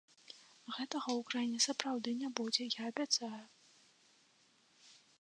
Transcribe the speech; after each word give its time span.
Гэтага 0.77 1.09
ў 1.19 1.21
краіне 1.31 1.59
сапраўды 1.67 2.09
не 2.23 2.29
будзе, 2.41 2.63
я 2.81 2.91
абяцаю. 2.95 3.45